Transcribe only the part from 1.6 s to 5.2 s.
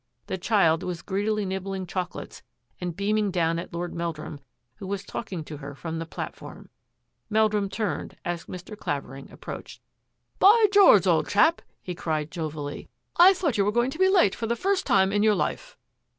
bling chocolates and beaming down at Lord Mel drum, who was